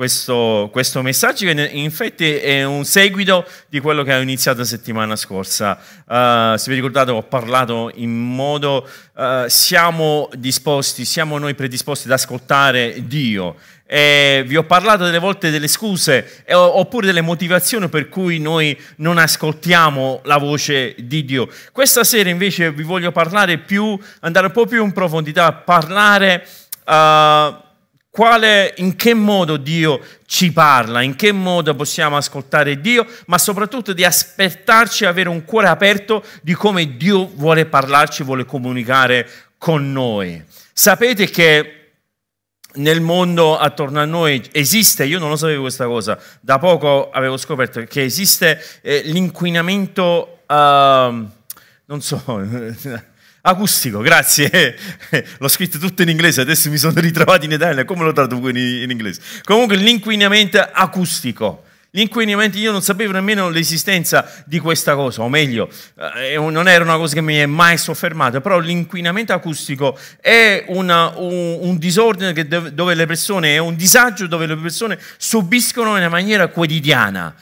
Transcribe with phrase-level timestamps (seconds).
[0.00, 4.64] questo, questo, messaggio che in effetti è un seguito di quello che ho iniziato la
[4.64, 5.78] settimana scorsa.
[6.06, 12.14] Uh, se vi ricordate ho parlato in modo uh, siamo disposti, siamo noi predisposti ad
[12.14, 13.56] ascoltare Dio.
[13.84, 19.18] E vi ho parlato delle volte delle scuse oppure delle motivazioni per cui noi non
[19.18, 21.46] ascoltiamo la voce di Dio.
[21.72, 26.46] Questa sera invece vi voglio parlare più, andare un po' più in profondità, parlare...
[26.86, 27.68] Uh,
[28.10, 33.92] quale, in che modo Dio ci parla, in che modo possiamo ascoltare Dio, ma soprattutto
[33.92, 40.42] di aspettarci, avere un cuore aperto di come Dio vuole parlarci, vuole comunicare con noi.
[40.72, 41.74] Sapete che
[42.74, 47.36] nel mondo attorno a noi esiste, io non lo sapevo questa cosa, da poco avevo
[47.36, 52.22] scoperto che esiste eh, l'inquinamento, uh, non so,
[53.42, 54.76] Acustico, grazie.
[55.38, 58.56] L'ho scritto tutto in inglese, adesso mi sono ritrovato in italiano, come lo traduco in,
[58.56, 59.20] in inglese?
[59.44, 61.64] Comunque l'inquinamento acustico.
[61.92, 65.68] L'inquinamento, io non sapevo nemmeno l'esistenza di questa cosa, o meglio,
[66.16, 71.12] eh, non era una cosa che mi è mai soffermata, però l'inquinamento acustico è una,
[71.16, 72.32] un, un, disordine
[72.72, 77.34] dove le persone, è un disagio dove le persone subiscono in maniera quotidiana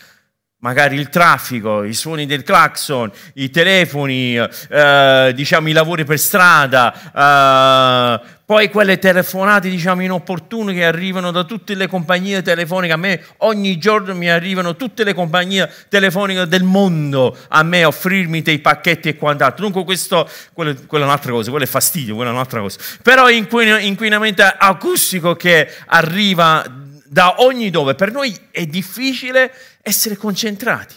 [0.61, 6.93] magari il traffico, i suoni del clacson, i telefoni, eh, diciamo i lavori per strada,
[7.15, 13.23] eh, poi quelle telefonate diciamo inopportune che arrivano da tutte le compagnie telefoniche, a me
[13.39, 18.59] ogni giorno mi arrivano tutte le compagnie telefoniche del mondo a me a offrirmi dei
[18.59, 22.33] pacchetti e quant'altro, dunque questo, quello, quella è un'altra cosa, quello è fastidio, quella è
[22.33, 26.65] un'altra cosa, però inquinamento acustico che arriva
[27.05, 29.53] da ogni dove, per noi è difficile
[29.89, 30.95] essere concentrati.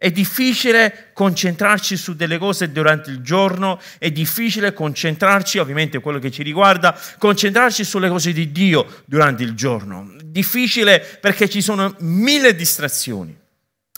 [0.00, 6.30] È difficile concentrarci su delle cose durante il giorno, è difficile concentrarci, ovviamente quello che
[6.30, 10.14] ci riguarda, concentrarci sulle cose di Dio durante il giorno.
[10.24, 13.36] Difficile perché ci sono mille distrazioni.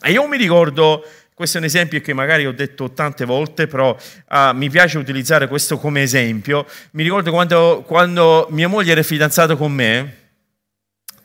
[0.03, 1.05] E io mi ricordo,
[1.35, 5.49] questo è un esempio che magari ho detto tante volte, però uh, mi piace utilizzare
[5.49, 6.67] questo come esempio.
[6.93, 10.20] Mi ricordo quando, quando mia moglie era fidanzata con me,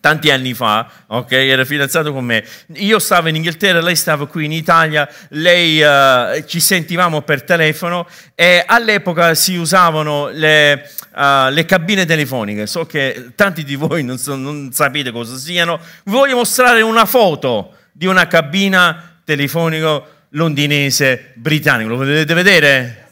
[0.05, 1.31] tanti anni fa, ok?
[1.31, 2.45] Era fidanzato con me.
[2.75, 8.07] Io stavo in Inghilterra, lei stava qui in Italia, lei, uh, ci sentivamo per telefono
[8.35, 12.67] e all'epoca si usavano le, uh, le cabine telefoniche.
[12.67, 15.79] So che tanti di voi non, so, non sapete cosa siano.
[16.03, 21.89] Vi voglio mostrare una foto di una cabina telefonica londinese britannica.
[21.89, 23.07] Lo potete vedere?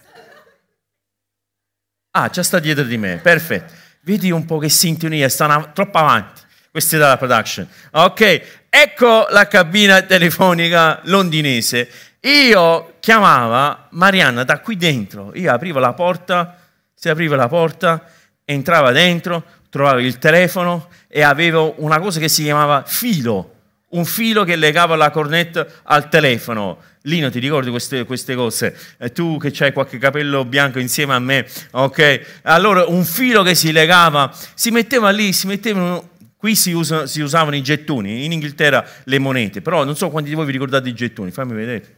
[2.11, 3.73] Ah, già sta dietro di me, perfetto.
[4.01, 6.42] Vedi un po' che sintonia, stanno troppo avanti.
[6.73, 7.67] Questa è la production.
[7.91, 11.87] Ok, ecco la cabina telefonica londinese.
[12.21, 15.29] Io chiamava Marianna da qui dentro.
[15.35, 16.57] Io aprivo la porta,
[16.95, 18.03] si apriva la porta,
[18.43, 23.53] entrava dentro, trovavo il telefono e avevo una cosa che si chiamava filo,
[23.89, 26.79] un filo che legava la cornetta al telefono.
[27.03, 28.75] Lino, ti ricordi queste, queste cose?
[28.97, 32.39] E tu che hai qualche capello bianco insieme a me, ok?
[32.43, 36.11] Allora un filo che si legava, si metteva lì, si mettevano
[36.43, 40.27] Qui si, usa, si, usavano i gettoni, in Inghilterra le monete, però non so quanti
[40.27, 41.95] di voi vi ricordate i gettoni, fammi vedere.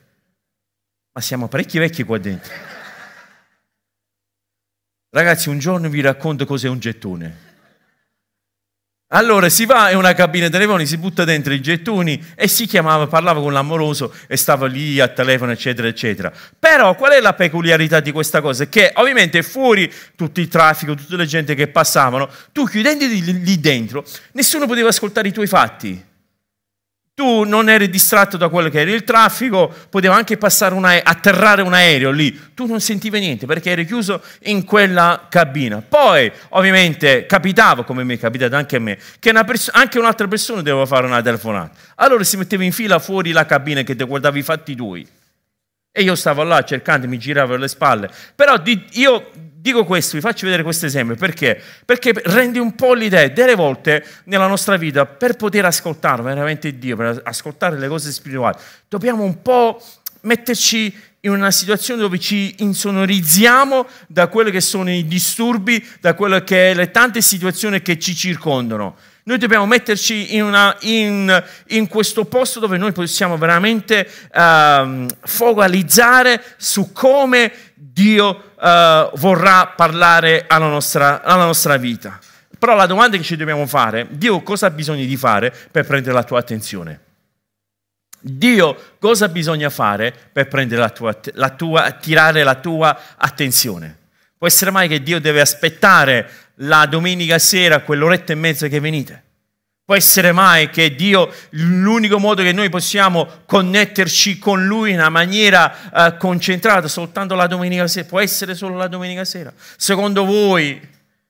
[1.14, 2.54] Ma siamo parecchi vecchi qua dentro.
[5.10, 7.45] Ragazzi, un giorno vi racconto cos'è un gettone.
[9.16, 13.08] Allora si va in una cabina telefonica, si butta dentro i gettoni e si chiamava,
[13.08, 16.34] parlava con l'amoroso e stava lì a telefono, eccetera, eccetera.
[16.60, 18.68] Però qual è la peculiarità di questa cosa?
[18.68, 24.04] Che ovviamente fuori tutto il traffico, tutte le gente che passavano, tu chiudendoti lì dentro,
[24.34, 26.04] nessuno poteva ascoltare i tuoi fatti
[27.16, 31.62] tu non eri distratto da quello che era il traffico, poteva anche passare una, atterrare
[31.62, 35.82] un aereo lì, tu non sentivi niente perché eri chiuso in quella cabina.
[35.82, 40.62] Poi, ovviamente, capitava, come mi è capitato anche a me, che pers- anche un'altra persona
[40.62, 41.72] doveva fare una telefonata.
[41.96, 45.08] Allora si metteva in fila fuori la cabina che ti guardava i fatti tuoi.
[45.98, 48.10] E io stavo là cercando, mi giravo le spalle.
[48.36, 48.62] Però
[48.92, 49.32] io
[49.66, 51.60] Dico questo, vi faccio vedere questo esempio, perché?
[51.84, 56.96] Perché rende un po' l'idea, delle volte nella nostra vita, per poter ascoltare veramente Dio,
[56.96, 59.82] per ascoltare le cose spirituali, dobbiamo un po'
[60.22, 66.44] metterci in una situazione dove ci insonorizziamo da quelli che sono i disturbi, da quelle
[66.44, 68.96] che le tante situazioni che ci circondano.
[69.24, 76.44] Noi dobbiamo metterci in, una, in, in questo posto dove noi possiamo veramente uh, focalizzare
[76.58, 82.20] su come Dio uh, vorrà parlare alla nostra, alla nostra vita.
[82.58, 86.14] Però la domanda che ci dobbiamo fare, Dio cosa ha bisogno di fare per prendere
[86.14, 87.02] la tua attenzione?
[88.20, 93.98] Dio cosa bisogna fare per prendere la tua, la tua, attirare la tua attenzione?
[94.38, 96.28] Può essere mai che Dio deve aspettare
[96.60, 99.24] la domenica sera quell'oretta e mezza che venite?
[99.86, 105.10] Può essere mai che Dio, l'unico modo che noi possiamo connetterci con Lui in una
[105.10, 108.08] maniera uh, concentrata soltanto la domenica sera?
[108.08, 109.54] Può essere solo la domenica sera?
[109.78, 110.82] Secondo voi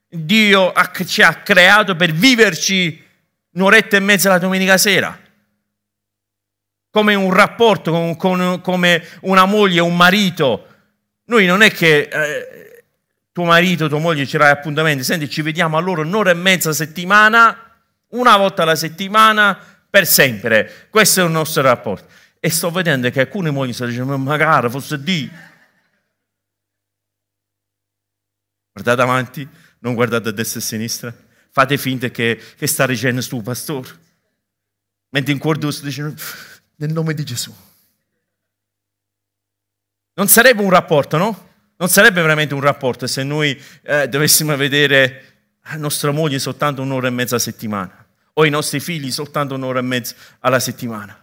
[0.07, 3.03] Dio ha, ci ha creato per viverci
[3.51, 5.19] un'oretta e mezza la domenica sera?
[6.95, 10.67] come un rapporto, con, con, come una moglie, un marito.
[11.25, 12.83] Noi non è che eh,
[13.33, 17.64] tuo marito, tua moglie ci dai appuntamenti, senti, ci vediamo allora un'ora e mezza settimana,
[18.17, 19.57] una volta alla settimana,
[19.95, 20.87] per sempre.
[20.89, 22.11] Questo è il nostro rapporto.
[22.39, 25.31] E sto vedendo che alcune mogli stanno dicendo, magari fosse di.
[28.73, 29.47] Guardate avanti,
[29.79, 31.15] non guardate a destra e a sinistra.
[31.49, 33.87] Fate finta che, che sta dicendo sto pastore.
[35.11, 36.13] Mentre in cuore sto dicendo
[36.75, 37.55] nel nome di Gesù.
[40.15, 41.49] Non sarebbe un rapporto, no?
[41.77, 47.07] Non sarebbe veramente un rapporto se noi eh, dovessimo vedere la nostra moglie soltanto un'ora
[47.07, 48.04] e mezza a settimana
[48.37, 51.17] o i nostri figli soltanto un'ora e mezza alla settimana.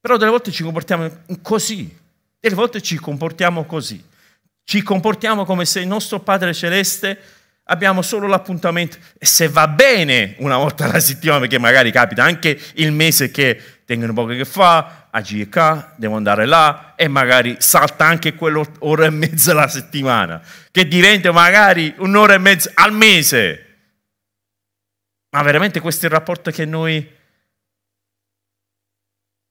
[0.00, 1.10] Però delle volte ci comportiamo
[1.42, 1.96] così,
[2.38, 4.04] delle volte ci comportiamo così.
[4.64, 7.18] Ci comportiamo come se il nostro Padre Celeste
[7.64, 12.58] abbiamo solo l'appuntamento e se va bene una volta alla settimana, perché magari capita anche
[12.74, 18.04] il mese che tengono poco che fa, a GK, devo andare là e magari salta
[18.04, 20.40] anche quell'ora e mezza alla settimana,
[20.70, 23.67] che diventa magari un'ora e mezza al mese.
[25.30, 27.16] Ma veramente questo è il rapporto che noi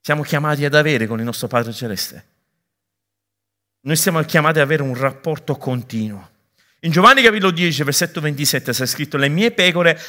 [0.02, 2.26] siamo chiamati ad avere con il nostro Padre Celeste.
[3.82, 6.30] Noi siamo chiamati ad avere un rapporto continuo.
[6.82, 10.00] In Giovanni capitolo 10, versetto 27 c'è scritto, le mie pecore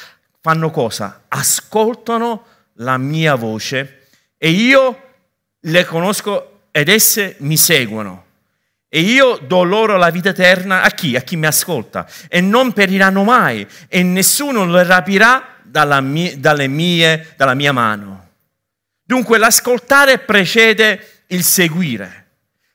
[0.41, 1.25] fanno cosa?
[1.29, 2.45] Ascoltano
[2.75, 4.07] la mia voce
[4.37, 5.03] e io
[5.61, 8.27] le conosco ed esse mi seguono.
[8.89, 11.15] E io do loro la vita eterna a chi?
[11.17, 12.09] A chi mi ascolta.
[12.29, 16.35] E non periranno mai e nessuno le rapirà dalla mia,
[16.69, 18.27] mie, dalla mia mano.
[19.05, 22.27] Dunque l'ascoltare precede il seguire.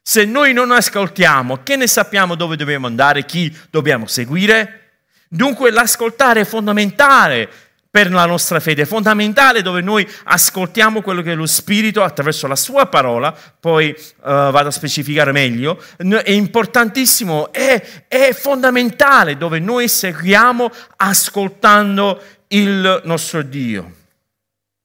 [0.02, 4.80] Se noi non ascoltiamo, che ne sappiamo dove dobbiamo andare, chi dobbiamo seguire?
[5.28, 7.50] Dunque l'ascoltare è fondamentale
[7.94, 12.56] per la nostra fede, è fondamentale dove noi ascoltiamo quello che lo Spirito attraverso la
[12.56, 19.88] sua parola, poi uh, vado a specificare meglio, è importantissimo, è, è fondamentale dove noi
[19.88, 22.20] seguiamo ascoltando
[22.54, 24.02] il nostro Dio.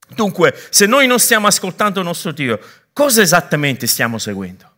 [0.09, 2.59] Dunque, se noi non stiamo ascoltando il nostro Dio,
[2.93, 4.71] cosa esattamente stiamo seguendo?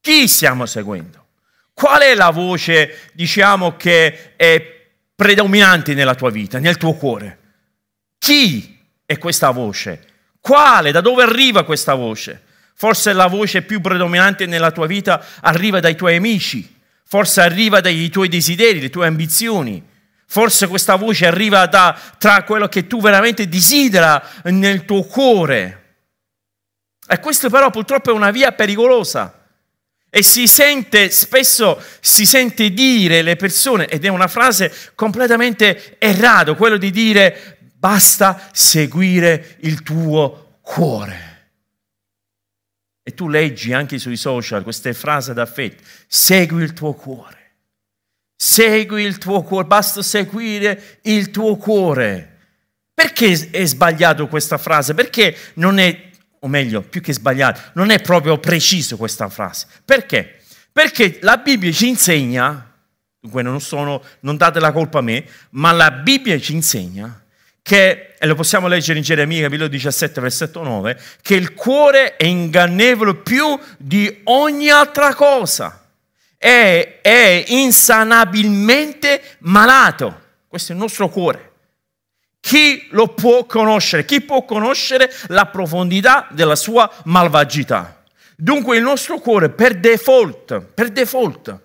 [0.00, 1.26] Chi stiamo seguendo?
[1.72, 7.38] Qual è la voce, diciamo, che è predominante nella tua vita, nel tuo cuore?
[8.18, 10.06] Chi è questa voce?
[10.40, 10.90] Quale?
[10.90, 12.42] Da dove arriva questa voce?
[12.74, 18.08] Forse la voce più predominante nella tua vita arriva dai tuoi amici, forse arriva dai
[18.08, 19.90] tuoi desideri, le tue ambizioni.
[20.32, 25.96] Forse questa voce arriva da, tra quello che tu veramente desidera nel tuo cuore.
[27.06, 29.44] E questo però purtroppo è una via pericolosa
[30.08, 36.54] e si sente, spesso si sente dire le persone, ed è una frase completamente errata,
[36.54, 41.50] quello di dire basta seguire il tuo cuore.
[43.02, 47.41] E tu leggi anche sui social queste frasi d'affetto, segui il tuo cuore,
[48.44, 52.38] segui il tuo cuore, basta seguire il tuo cuore.
[52.92, 54.94] Perché è sbagliato questa frase?
[54.94, 59.68] Perché non è o meglio, più che sbagliato, non è proprio preciso questa frase.
[59.84, 60.40] Perché?
[60.72, 62.68] Perché la Bibbia ci insegna,
[63.20, 67.24] dunque non, sono, non date la colpa a me, ma la Bibbia ci insegna
[67.62, 72.24] che, e lo possiamo leggere in Geremia capitolo 17, versetto 9, che il cuore è
[72.24, 75.81] ingannevole più di ogni altra cosa,
[76.42, 80.20] è, è insanabilmente malato.
[80.48, 81.50] Questo è il nostro cuore.
[82.40, 84.04] Chi lo può conoscere?
[84.04, 88.02] Chi può conoscere la profondità della sua malvagità?
[88.36, 91.56] Dunque il nostro cuore per default, per default,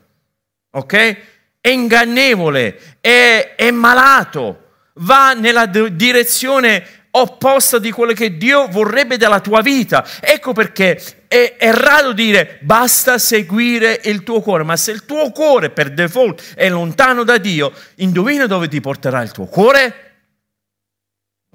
[0.70, 1.18] ok?
[1.60, 9.40] È ingannevole, è, è malato, va nella direzione opposta di quello che Dio vorrebbe dalla
[9.40, 10.06] tua vita.
[10.20, 15.32] Ecco perché è, è raro dire basta seguire il tuo cuore, ma se il tuo
[15.32, 20.08] cuore per default è lontano da Dio, indovina dove ti porterà il tuo cuore?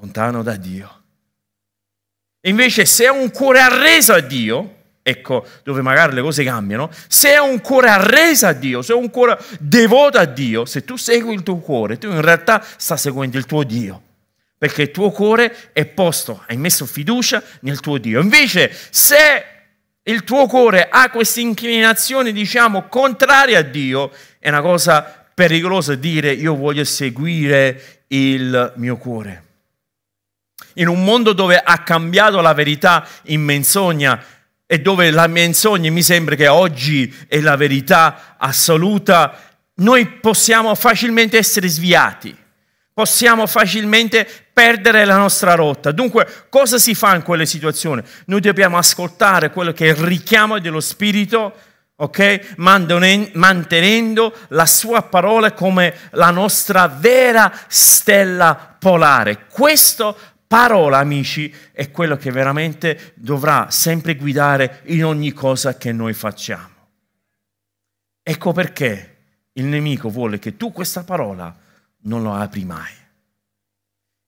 [0.03, 1.01] lontano da Dio.
[2.43, 7.31] Invece se è un cuore arreso a Dio, ecco dove magari le cose cambiano, se
[7.31, 10.97] è un cuore arreso a Dio, se è un cuore devoto a Dio, se tu
[10.97, 14.03] segui il tuo cuore, tu in realtà stai seguendo il tuo Dio.
[14.59, 18.21] Perché il tuo cuore è posto, hai messo fiducia nel tuo Dio.
[18.21, 19.52] Invece, se
[20.05, 26.33] il tuo cuore ha questa inclinazione, diciamo, contraria a Dio, è una cosa pericolosa dire
[26.33, 29.51] io voglio seguire il mio cuore
[30.75, 34.23] in un mondo dove ha cambiato la verità in menzogna
[34.67, 39.39] e dove la menzogna mi sembra che oggi è la verità assoluta,
[39.77, 42.35] noi possiamo facilmente essere sviati,
[42.95, 45.93] possiamo facilmente perdere la nostra rotta.
[45.93, 48.03] Dunque, cosa si fa in quelle situazioni?
[48.27, 51.55] Noi dobbiamo ascoltare quello che è il richiamo dello Spirito,
[51.97, 52.55] ok?
[52.57, 59.47] Mantenendo la sua parola come la nostra vera stella polare.
[59.49, 60.17] Questo
[60.47, 66.69] parola, amici, è quello che veramente dovrà sempre guidare in ogni cosa che noi facciamo.
[68.23, 69.17] Ecco perché
[69.55, 71.57] il nemico vuole che tu questa parola
[72.03, 73.01] non lo apri mai.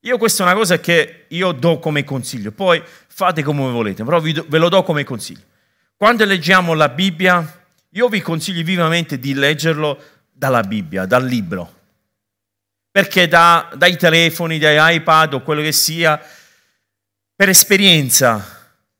[0.04, 4.20] Io questa è una cosa che io do come consiglio, poi fate come volete, però
[4.20, 5.42] ve lo do come consiglio.
[5.96, 9.99] Quando leggiamo la Bibbia, io vi consiglio vivamente di leggerlo
[10.32, 11.82] dalla Bibbia, dal libro
[12.94, 16.16] perché da, dai telefoni, dai iPad o quello che sia,
[17.34, 18.34] per esperienza,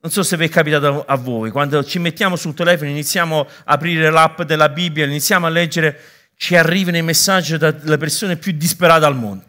[0.00, 3.46] non so se vi è capitato a voi, quando ci mettiamo sul telefono, iniziamo a
[3.73, 6.00] aprire l'app della Bibbia, iniziamo a leggere,
[6.34, 9.44] ci arrivano i messaggi dalle persone più disperate al mondo.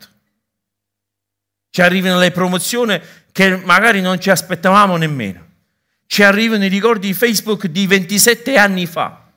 [1.76, 2.98] Ci arrivano le promozioni
[3.34, 5.46] che magari non ci aspettavamo nemmeno.
[6.08, 9.30] Ci arrivano i ricordi di Facebook di 27 anni fa.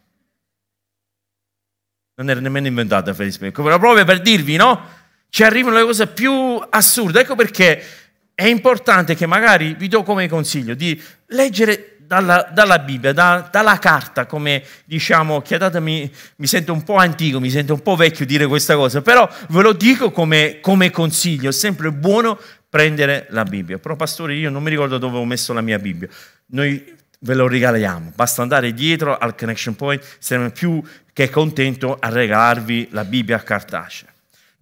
[2.14, 4.88] Non era nemmeno inventata Facebook, però proprio per dirvi, no?
[5.30, 6.33] ci arrivano le cose più
[6.71, 7.23] assurde.
[7.23, 7.85] Ecco perché
[8.33, 13.78] è importante che magari vi do come consiglio di leggere dalla, dalla Bibbia, da, dalla
[13.78, 18.46] carta, come diciamo, chiadatemi, mi sento un po' antico, mi sento un po' vecchio dire
[18.46, 23.78] questa cosa, però ve lo dico come, come consiglio, è sempre buono prendere la Bibbia.
[23.78, 26.08] Però pastore, io non mi ricordo dove ho messo la mia Bibbia.
[26.46, 32.08] Noi ve lo regaliamo, basta andare dietro al Connection Point, saremo più che contento a
[32.08, 34.08] regalarvi la Bibbia cartacea.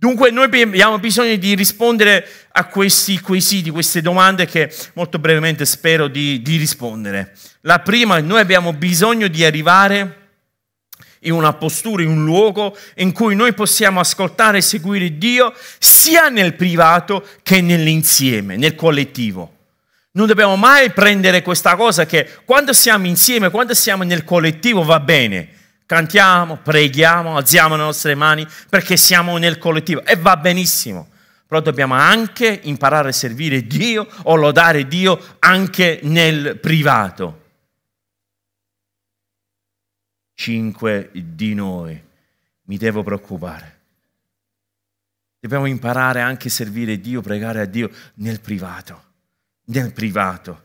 [0.07, 6.07] Dunque noi abbiamo bisogno di rispondere a questi quesiti, queste domande che molto brevemente spero
[6.07, 7.35] di, di rispondere.
[7.63, 10.29] La prima, noi abbiamo bisogno di arrivare
[11.23, 16.29] in una postura, in un luogo in cui noi possiamo ascoltare e seguire Dio sia
[16.29, 19.55] nel privato che nell'insieme, nel collettivo.
[20.13, 25.01] Non dobbiamo mai prendere questa cosa che quando siamo insieme, quando siamo nel collettivo va
[25.01, 25.49] bene,
[25.87, 31.09] Cantiamo, preghiamo, alziamo le nostre mani perché siamo nel collettivo e va benissimo.
[31.47, 37.45] Però dobbiamo anche imparare a servire Dio o lodare Dio anche nel privato.
[40.35, 42.03] Cinque di noi
[42.63, 43.75] mi devo preoccupare.
[45.39, 49.05] Dobbiamo imparare anche a servire Dio, pregare a Dio nel privato.
[49.67, 50.65] Nel privato.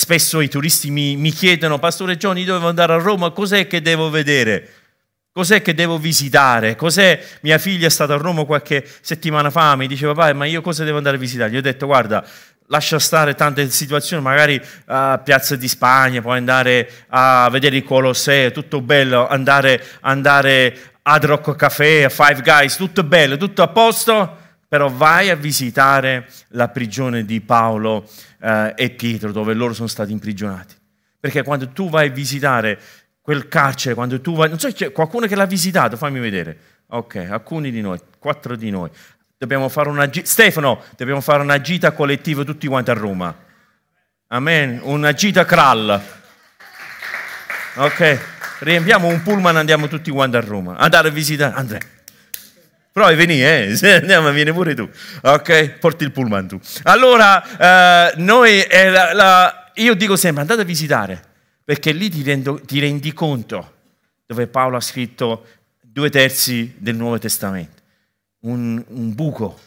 [0.00, 4.10] Spesso i turisti mi, mi chiedono, Pastore Johnny, devo andare a Roma, cos'è che devo
[4.10, 4.68] vedere?
[5.32, 6.76] Cos'è che devo visitare?
[6.76, 7.20] Cos'è?
[7.40, 10.84] Mia figlia è stata a Roma qualche settimana fa, mi diceva, papà, ma io cosa
[10.84, 11.50] devo andare a visitare?
[11.50, 12.24] Gli ho detto, guarda,
[12.68, 18.52] lascia stare tante situazioni, magari a Piazza di Spagna, puoi andare a vedere il Colosseo,
[18.52, 24.36] tutto bello, andare, andare ad Rock Café, a Five Guys, tutto bello, tutto a posto,
[24.68, 28.08] però vai a visitare la prigione di Paolo
[28.40, 30.74] eh, e Pietro, dove loro sono stati imprigionati.
[31.18, 32.78] Perché quando tu vai a visitare
[33.22, 34.48] quel carcere, quando tu vai...
[34.50, 36.58] Non so, c'è qualcuno che l'ha visitato, fammi vedere.
[36.88, 38.90] Ok, alcuni di noi, quattro di noi.
[39.36, 40.26] Dobbiamo fare una gita...
[40.26, 43.34] Stefano, dobbiamo fare una gita collettiva tutti quanti a Roma.
[44.28, 46.00] Amen, una gita krall.
[47.76, 48.20] Ok,
[48.60, 50.76] riempiamo un pullman e andiamo tutti quanti a Roma.
[50.76, 51.54] Andare a visitare...
[51.54, 51.80] Andrea.
[52.92, 53.94] Provi a venire, eh?
[54.00, 54.88] andiamo, vieni pure tu.
[55.22, 56.60] Ok, porti il pullman tu.
[56.84, 61.22] Allora, eh, noi, eh, la, la, io dico sempre, andate a visitare,
[61.64, 63.76] perché lì ti, rendo, ti rendi conto
[64.26, 65.46] dove Paolo ha scritto
[65.80, 67.82] due terzi del Nuovo Testamento.
[68.40, 69.58] Un, un buco,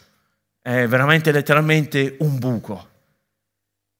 [0.60, 2.88] è veramente letteralmente un buco.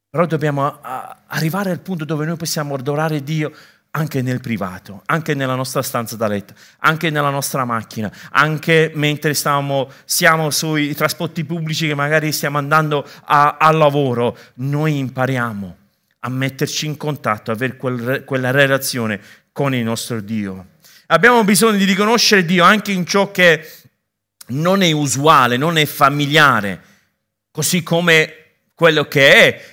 [0.09, 0.79] Però dobbiamo
[1.27, 3.51] arrivare al punto dove noi possiamo adorare Dio
[3.95, 9.35] anche nel privato, anche nella nostra stanza da letto, anche nella nostra macchina, anche mentre
[9.35, 15.77] stiamo, siamo sui trasporti pubblici che magari stiamo andando al lavoro, noi impariamo
[16.19, 19.19] a metterci in contatto, a avere quel, quella relazione
[19.51, 20.67] con il nostro Dio.
[21.07, 23.69] Abbiamo bisogno di riconoscere Dio anche in ciò che
[24.47, 26.81] non è usuale, non è familiare.
[27.51, 28.37] così come
[28.73, 29.72] quello che è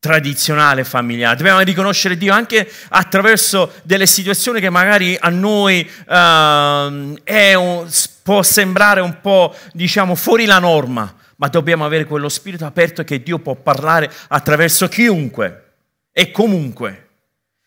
[0.00, 1.36] tradizionale familiare.
[1.36, 7.88] Dobbiamo riconoscere Dio anche attraverso delle situazioni che magari a noi uh, un,
[8.22, 13.22] può sembrare un po', diciamo, fuori la norma, ma dobbiamo avere quello spirito aperto che
[13.22, 15.72] Dio può parlare attraverso chiunque
[16.12, 17.08] e comunque.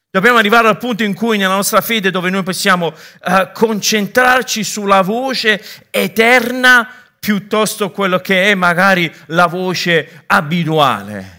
[0.09, 5.01] Dobbiamo arrivare al punto in cui nella nostra fede dove noi possiamo uh, concentrarci sulla
[5.01, 6.87] voce eterna
[7.19, 11.32] piuttosto quello che è magari la voce abituale.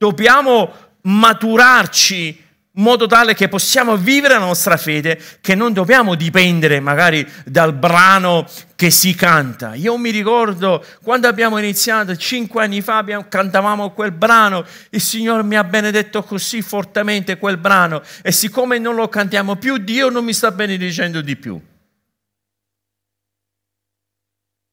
[0.00, 6.80] Dobbiamo maturarci in modo tale che possiamo vivere la nostra fede, che non dobbiamo dipendere
[6.80, 9.74] magari dal brano che si canta.
[9.74, 15.42] Io mi ricordo quando abbiamo iniziato, cinque anni fa, abbiamo, cantavamo quel brano, il Signore
[15.42, 20.24] mi ha benedetto così fortemente quel brano e siccome non lo cantiamo più, Dio non
[20.24, 21.60] mi sta benedicendo di più.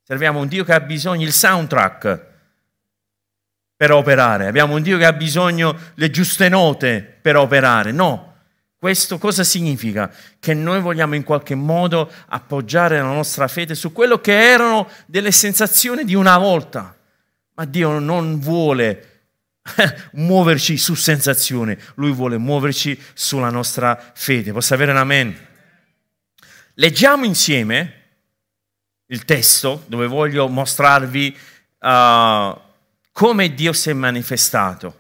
[0.04, 2.27] Serviamo un Dio che ha bisogno del soundtrack
[3.78, 7.92] per operare, abbiamo un Dio che ha bisogno delle giuste note per operare.
[7.92, 8.38] No,
[8.80, 10.12] questo cosa significa?
[10.40, 15.32] Che noi vogliamo in qualche modo appoggiare la nostra fede su quello che erano delle
[15.32, 16.98] sensazioni di una volta,
[17.54, 19.18] ma Dio non vuole
[20.14, 24.52] muoverci su sensazioni, Lui vuole muoverci sulla nostra fede.
[24.54, 25.48] Posso avere un amen?
[26.74, 27.94] Leggiamo insieme
[29.08, 31.38] il testo dove voglio mostrarvi
[31.80, 32.66] uh,
[33.18, 34.96] come Dio si è manifestato,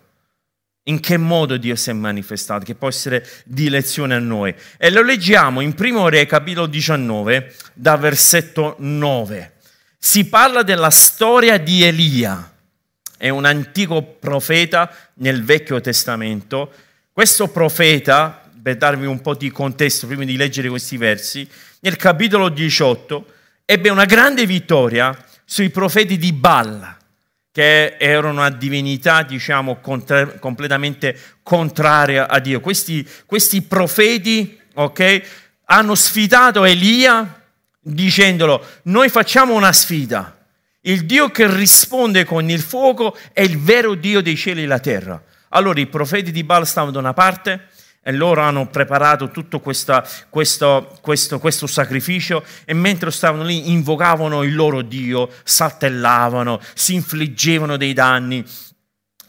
[0.86, 4.56] in che modo Dio si è manifestato, che può essere di lezione a noi.
[4.80, 9.58] E lo leggiamo in primo Re, capitolo 19, da versetto 9.
[10.00, 12.54] Si parla della storia di Elia,
[13.20, 16.72] è un antico profeta nel Vecchio Testamento.
[17.12, 21.48] Questo profeta, per darvi un po' di contesto prima di leggere questi versi,
[21.82, 23.34] nel capitolo 18
[23.64, 26.98] ebbe una grande vittoria sui profeti di Balla
[27.58, 32.60] che era una divinità, diciamo, contra- completamente contraria a Dio.
[32.60, 35.22] Questi, questi profeti, ok,
[35.66, 37.42] hanno sfidato Elia
[37.80, 40.38] dicendolo, noi facciamo una sfida.
[40.82, 44.78] Il Dio che risponde con il fuoco è il vero Dio dei cieli e della
[44.78, 45.20] terra.
[45.50, 47.70] Allora i profeti di Baal stavano da una parte,
[48.08, 54.44] e loro hanno preparato tutto questa, questo, questo, questo, sacrificio e mentre stavano lì invocavano
[54.44, 58.46] il loro Dio, saltellavano, si infliggevano dei danni,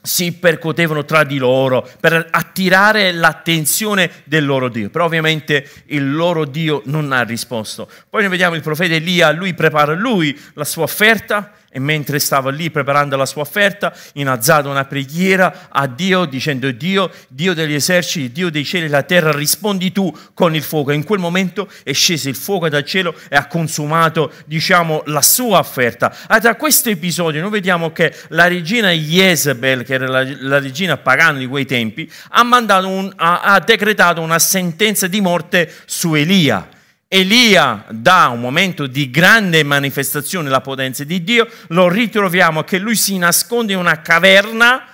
[0.01, 4.91] si percotevano tra di loro per attirare l'attenzione del loro Dio.
[4.91, 7.91] Però ovviamente il loro Dio non ha risposto.
[8.09, 12.51] Poi noi vediamo il profeta Elia, lui prepara lui la sua offerta e mentre stava
[12.51, 18.33] lì preparando la sua offerta, innalzato una preghiera a Dio dicendo Dio, Dio degli eserciti,
[18.33, 20.91] Dio dei cieli e della terra, rispondi tu con il fuoco.
[20.91, 25.23] E in quel momento è sceso il fuoco dal cielo e ha consumato, diciamo, la
[25.23, 26.13] sua offerta.
[26.29, 30.97] E da questo episodio noi vediamo che la regina Jezebel, che era la, la regina
[30.97, 36.69] pagana di quei tempi, ha, un, ha, ha decretato una sentenza di morte su Elia
[37.11, 42.97] Elia dà un momento di grande manifestazione della potenza di Dio, lo ritroviamo che lui
[42.97, 44.87] si nasconde in una caverna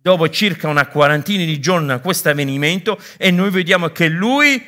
[0.00, 4.62] dopo circa una quarantina di giorni da questo avvenimento e noi vediamo che lui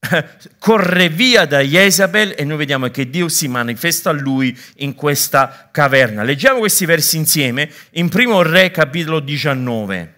[0.58, 5.68] corre via da Jezabel e noi vediamo che Dio si manifesta a lui in questa
[5.70, 6.24] caverna.
[6.24, 10.14] Leggiamo questi versi insieme in primo Re capitolo 19.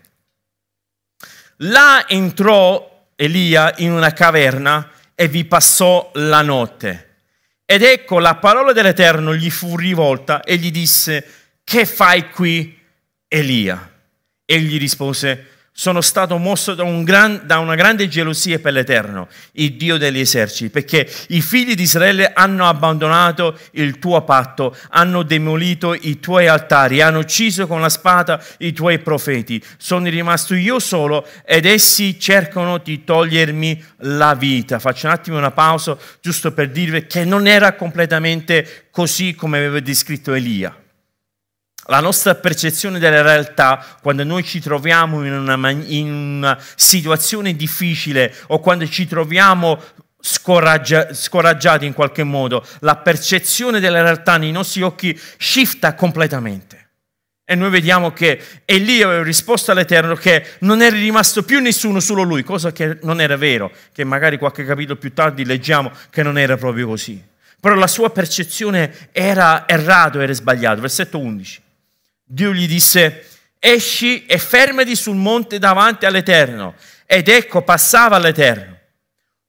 [1.56, 7.08] Là entrò Elia in una caverna e vi passò la notte.
[7.64, 11.26] Ed ecco la parola dell'Eterno gli fu rivolta e gli disse,
[11.64, 12.78] che fai qui,
[13.28, 13.90] Elia?
[14.44, 19.74] Egli rispose, sono stato mosso da, un gran, da, una grande gelosia per l'Eterno, il
[19.76, 25.94] Dio degli eserciti, perché i figli di Israele hanno abbandonato il tuo patto, hanno demolito
[25.94, 29.62] i tuoi altari, hanno ucciso con la spada i tuoi profeti.
[29.78, 34.78] Sono rimasto io solo ed essi cercano di togliermi la vita.
[34.78, 39.80] Faccio un attimo una pausa giusto per dirvi che non era completamente così come aveva
[39.80, 40.81] descritto Elia.
[41.86, 48.32] La nostra percezione della realtà, quando noi ci troviamo in una, in una situazione difficile
[48.48, 49.80] o quando ci troviamo
[50.20, 56.90] scoraggia, scoraggiati in qualche modo, la percezione della realtà nei nostri occhi shifta completamente.
[57.44, 62.22] E noi vediamo che Elia aveva risposto all'Eterno che non era rimasto più nessuno, solo
[62.22, 66.38] lui, cosa che non era vero, che magari qualche capitolo più tardi leggiamo che non
[66.38, 67.20] era proprio così.
[67.58, 70.80] Però la sua percezione era errato, era sbagliato.
[70.80, 71.60] Versetto 11.
[72.32, 73.26] Dio gli disse,
[73.58, 76.76] esci e fermati sul monte davanti all'Eterno.
[77.04, 78.78] Ed ecco passava l'Eterno.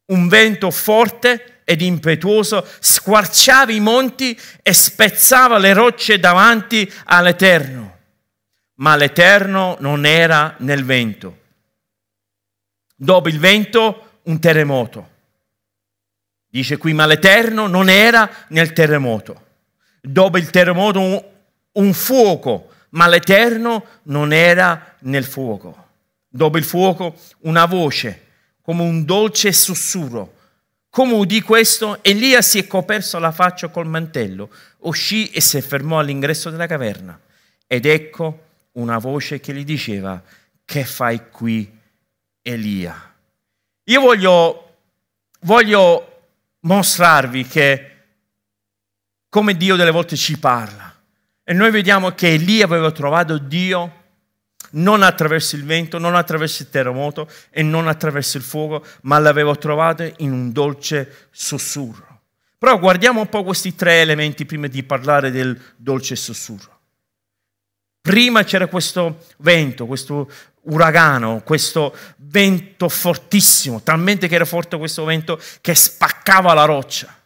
[0.07, 7.99] Un vento forte ed impetuoso, squarciava i monti e spezzava le rocce davanti all'Eterno.
[8.75, 11.37] Ma l'Eterno non era nel vento.
[12.93, 15.09] Dopo il vento un terremoto.
[16.49, 19.41] Dice qui, ma l'Eterno non era nel terremoto.
[20.01, 21.23] Dopo il terremoto un,
[21.71, 25.81] un fuoco, ma l'Eterno non era nel fuoco.
[26.27, 28.21] Dopo il fuoco una voce,
[28.61, 30.41] come un dolce sussurro.
[30.89, 35.99] Come udì questo, Elia si è coperto la faccia col mantello, uscì e si fermò
[35.99, 37.19] all'ingresso della caverna.
[37.65, 40.21] Ed ecco una voce che gli diceva,
[40.63, 41.79] che fai qui,
[42.43, 43.15] Elia?
[43.85, 44.75] Io voglio,
[45.41, 46.27] voglio
[46.59, 47.87] mostrarvi che
[49.29, 50.92] come Dio delle volte ci parla.
[51.43, 54.01] E noi vediamo che Elia aveva trovato Dio
[54.71, 59.55] non attraverso il vento, non attraverso il terremoto e non attraverso il fuoco, ma l'aveva
[59.55, 62.21] trovato in un dolce sussurro.
[62.57, 66.79] Però guardiamo un po' questi tre elementi prima di parlare del dolce sussurro.
[68.01, 70.29] Prima c'era questo vento, questo
[70.63, 77.22] uragano, questo vento fortissimo, talmente che era forte questo vento che spaccava la roccia.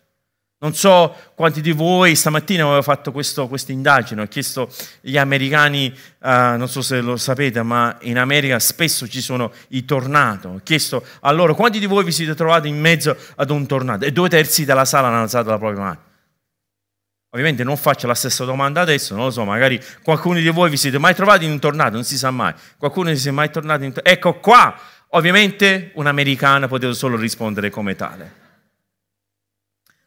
[0.60, 4.68] Non so quanti di voi stamattina avevano fatto questa indagine, ho chiesto
[5.04, 9.86] agli americani, uh, non so se lo sapete, ma in America spesso ci sono i
[9.86, 10.50] tornado.
[10.50, 14.06] Ho chiesto a loro quanti di voi vi siete trovati in mezzo ad un tornado
[14.06, 16.00] e due terzi della sala hanno alzato la propria mano.
[17.30, 20.78] Ovviamente non faccio la stessa domanda adesso, non lo so, magari qualcuno di voi vi
[20.78, 22.54] siete mai trovati in un tornado, non si sa mai.
[22.80, 24.18] Qualcuno si è mai tornato in un tornado.
[24.18, 24.76] Ecco qua,
[25.10, 28.46] ovviamente un americano poteva solo rispondere come tale.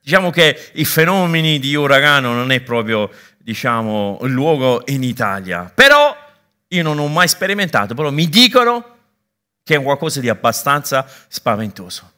[0.02, 5.70] Diciamo che i fenomeni di uragano non è proprio, diciamo, il luogo in Italia.
[5.72, 6.16] Però
[6.68, 8.96] io non ho mai sperimentato, però mi dicono
[9.62, 12.12] che è qualcosa di abbastanza spaventoso.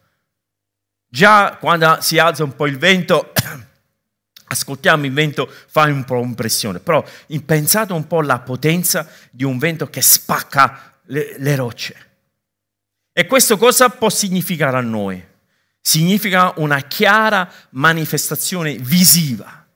[1.09, 3.33] Già quando si alza un po' il vento,
[4.47, 7.05] ascoltiamo il vento, fa un po' impressione, però
[7.45, 12.11] pensate un po' alla potenza di un vento che spacca le, le rocce.
[13.13, 15.23] E questo cosa può significare a noi?
[15.83, 19.67] Significa una chiara manifestazione visiva.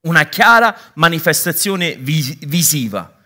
[0.00, 3.16] Una chiara manifestazione vis- visiva.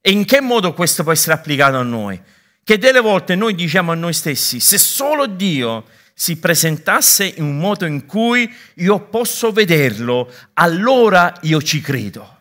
[0.00, 2.20] E in che modo questo può essere applicato a noi?
[2.62, 7.58] Che delle volte noi diciamo a noi stessi, se solo Dio si presentasse in un
[7.58, 12.33] modo in cui io posso vederlo, allora io ci credo.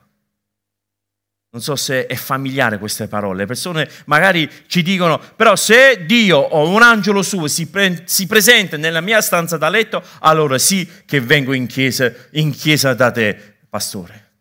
[1.54, 3.42] Non so se è familiare queste parole.
[3.42, 8.26] Le persone magari ci dicono, però se Dio o un angelo suo si, pre- si,
[8.26, 13.12] presenta nella mia stanza da letto, allora sì che vengo in chiesa, in chiesa da
[13.12, 14.32] te, pastore.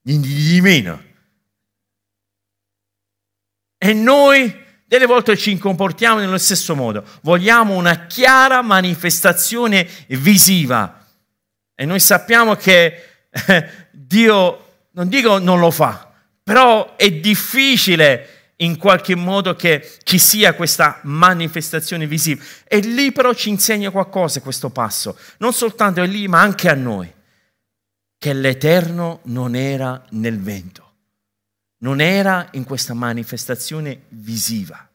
[0.00, 1.04] Di meno.
[3.76, 7.04] E noi delle volte ci comportiamo nello stesso modo.
[7.20, 11.06] Vogliamo una chiara manifestazione visiva.
[11.74, 16.09] E noi sappiamo che eh, Dio, non dico non lo fa,
[16.50, 22.42] però è difficile in qualche modo che ci sia questa manifestazione visiva.
[22.64, 26.74] E lì però ci insegna qualcosa questo passo, non soltanto a lì, ma anche a
[26.74, 27.08] noi,
[28.18, 30.92] che l'Eterno non era nel vento,
[31.82, 34.90] non era in questa manifestazione visiva.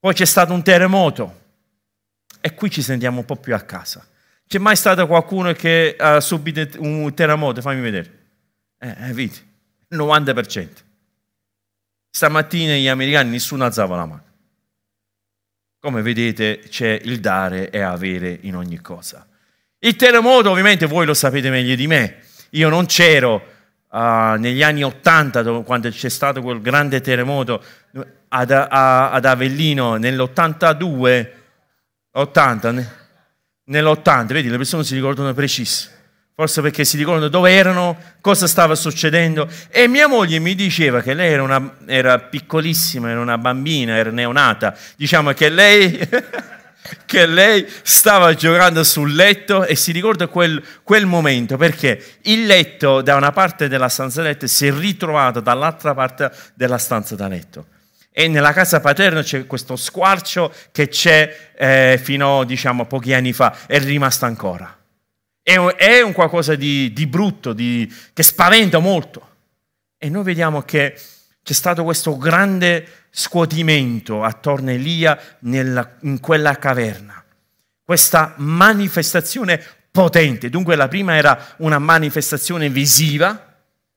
[0.00, 1.42] Poi c'è stato un terremoto
[2.40, 4.04] e qui ci sentiamo un po' più a casa.
[4.44, 7.60] C'è mai stato qualcuno che ha subito un terremoto?
[7.60, 8.22] Fammi vedere.
[8.80, 9.52] Eh, vedi
[9.90, 10.68] 90%.
[12.10, 14.24] Stamattina gli americani nessuno alzava la mano.
[15.80, 19.26] Come vedete c'è il dare e avere in ogni cosa.
[19.78, 22.22] Il terremoto ovviamente voi lo sapete meglio di me.
[22.50, 23.44] Io non c'ero
[23.90, 27.62] uh, negli anni 80 quando c'è stato quel grande terremoto
[28.28, 31.28] ad, a, ad Avellino nell'82,
[32.12, 32.72] 80,
[33.64, 35.90] nell'80, vedi le persone si ricordano preciso
[36.36, 39.48] forse perché si ricordano dove erano, cosa stava succedendo.
[39.70, 44.10] E mia moglie mi diceva che lei era, una, era piccolissima, era una bambina, era
[44.10, 44.76] neonata.
[44.96, 45.96] Diciamo che lei,
[47.06, 53.00] che lei stava giocando sul letto e si ricorda quel, quel, momento perché il letto
[53.00, 57.28] da una parte della stanza da letto si è ritrovato dall'altra parte della stanza da
[57.28, 57.66] letto.
[58.10, 63.32] E nella casa paterna c'è questo squarcio che c'è eh, fino diciamo, a pochi anni
[63.32, 64.82] fa, è rimasto ancora.
[65.46, 69.28] È un, è un qualcosa di, di brutto, di, che spaventa molto.
[69.98, 70.98] E noi vediamo che
[71.42, 77.22] c'è stato questo grande scuotimento attorno a Elia nella, in quella caverna.
[77.84, 80.48] Questa manifestazione potente.
[80.48, 83.52] Dunque la prima era una manifestazione visiva,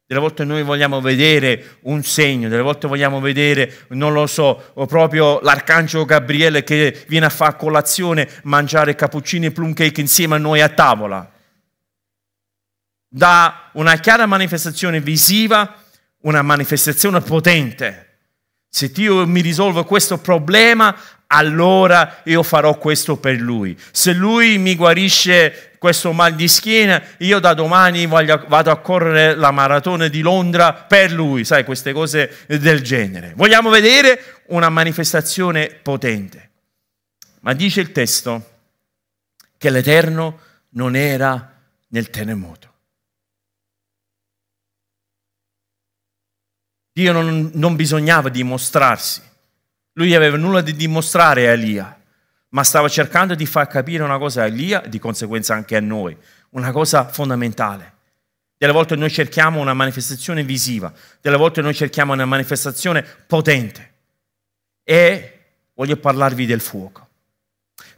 [0.06, 5.42] Delle volte noi vogliamo vedere un segno, delle volte vogliamo vedere, non lo so, proprio
[5.42, 10.62] l'arcangelo Gabriele che viene a fare colazione, mangiare cappuccini e plum cake insieme a noi
[10.62, 11.30] a tavola.
[13.08, 15.76] Da una chiara manifestazione visiva,
[16.22, 18.06] una manifestazione potente.
[18.70, 20.96] Se Dio mi risolve questo problema,
[21.28, 23.78] allora io farò questo per lui.
[23.92, 29.36] Se lui mi guarisce questo mal di schiena, io da domani voglio, vado a correre
[29.36, 33.34] la maratona di Londra per lui, sai, queste cose del genere.
[33.36, 36.50] Vogliamo vedere una manifestazione potente.
[37.42, 38.56] Ma dice il testo
[39.58, 40.40] che l'Eterno
[40.72, 41.54] non era
[41.90, 42.74] nel terremoto.
[46.98, 49.22] Dio non, non bisognava dimostrarsi.
[49.94, 51.96] Lui aveva nulla da dimostrare a Elia,
[52.50, 55.80] ma stava cercando di far capire una cosa a Elia e di conseguenza anche a
[55.80, 56.18] noi,
[56.52, 57.94] una cosa fondamentale.
[58.58, 63.92] Delle volte noi cerchiamo una manifestazione visiva, delle volte noi cerchiamo una manifestazione potente.
[64.84, 65.40] E
[65.76, 67.08] voglio parlarvi del fuoco.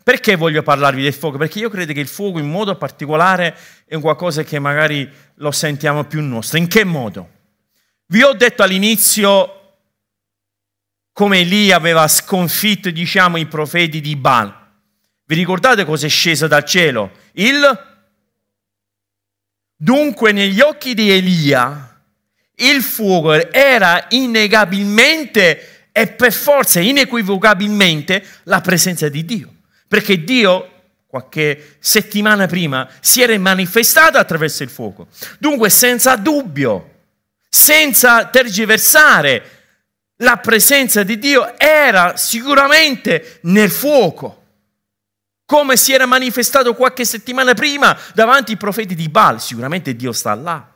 [0.04, 1.38] Perché voglio parlarvi del fuoco?
[1.38, 6.04] Perché io credo che il fuoco in modo particolare è qualcosa che magari lo sentiamo
[6.04, 6.58] più nostro.
[6.58, 7.38] In che modo?
[8.12, 9.56] Vi ho detto all'inizio
[11.14, 14.52] come Elia aveva sconfitto, diciamo, i profeti di Baal.
[15.26, 17.12] Vi ricordate cosa è sceso dal cielo?
[17.34, 17.88] Il...
[19.76, 22.02] Dunque negli occhi di Elia
[22.56, 29.54] il fuoco era innegabilmente e per forza, inequivocabilmente, la presenza di Dio.
[29.88, 30.72] Perché Dio
[31.06, 35.08] qualche settimana prima si era manifestato attraverso il fuoco.
[35.38, 36.89] Dunque senza dubbio,
[37.50, 39.58] senza tergiversare,
[40.18, 44.36] la presenza di Dio era sicuramente nel fuoco,
[45.46, 49.42] come si era manifestato qualche settimana prima davanti ai profeti di Baal.
[49.42, 50.72] Sicuramente Dio sta là.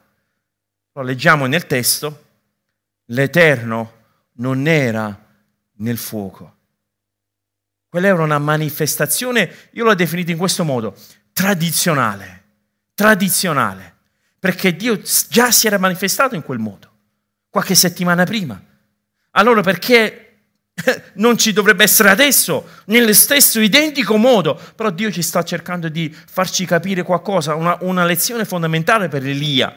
[0.94, 2.24] Lo leggiamo nel testo,
[3.06, 4.02] l'Eterno
[4.38, 5.16] non era
[5.78, 6.56] nel fuoco.
[7.90, 10.96] Quella era una manifestazione, io l'ho definita in questo modo,
[11.34, 12.44] tradizionale,
[12.96, 13.93] tradizionale,
[14.44, 16.92] perché Dio già si era manifestato in quel modo,
[17.50, 18.62] qualche settimana prima.
[19.32, 20.40] Allora perché
[21.16, 24.60] non ci dovrebbe essere adesso, nello stesso identico modo?
[24.76, 29.74] Però Dio ci sta cercando di farci capire qualcosa, una, una lezione fondamentale per Elia,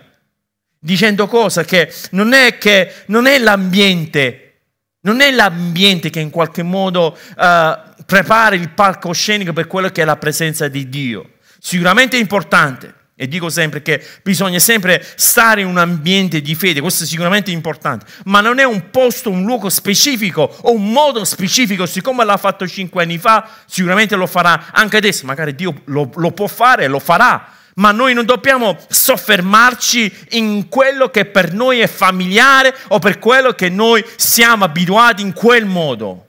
[0.80, 1.62] dicendo cosa?
[1.62, 4.62] Che non è, che non è l'ambiente,
[5.02, 10.04] non è l'ambiente che in qualche modo uh, prepara il palcoscenico per quello che è
[10.04, 11.34] la presenza di Dio.
[11.60, 16.82] Sicuramente è importante, e dico sempre che bisogna sempre stare in un ambiente di fede,
[16.82, 21.24] questo è sicuramente importante, ma non è un posto, un luogo specifico o un modo
[21.24, 26.10] specifico, siccome l'ha fatto cinque anni fa, sicuramente lo farà anche adesso, magari Dio lo,
[26.14, 31.80] lo può fare lo farà, ma noi non dobbiamo soffermarci in quello che per noi
[31.80, 36.26] è familiare o per quello che noi siamo abituati in quel modo.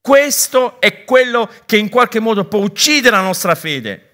[0.00, 4.07] Questo è quello che in qualche modo può uccidere la nostra fede.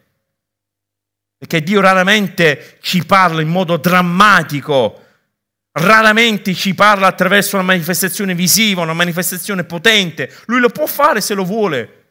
[1.45, 5.05] Perché Dio raramente ci parla in modo drammatico,
[5.73, 10.35] raramente ci parla attraverso una manifestazione visiva, una manifestazione potente.
[10.47, 12.05] Lui lo può fare se lo vuole,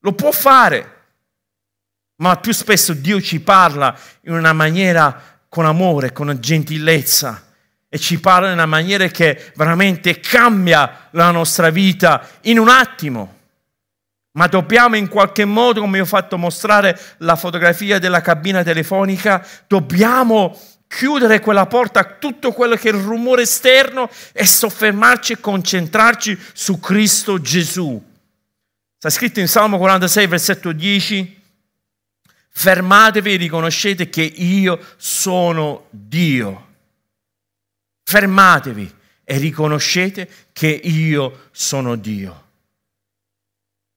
[0.00, 0.96] lo può fare.
[2.16, 7.44] Ma più spesso Dio ci parla in una maniera con amore, con gentilezza
[7.88, 13.39] e ci parla in una maniera che veramente cambia la nostra vita in un attimo.
[14.32, 20.56] Ma dobbiamo in qualche modo, come ho fatto mostrare la fotografia della cabina telefonica, dobbiamo
[20.86, 26.38] chiudere quella porta a tutto quello che è il rumore esterno e soffermarci e concentrarci
[26.52, 28.02] su Cristo Gesù.
[28.98, 31.42] Sta scritto in Salmo 46, versetto 10.
[32.50, 36.66] Fermatevi e riconoscete che io sono Dio.
[38.04, 42.48] Fermatevi e riconoscete che io sono Dio.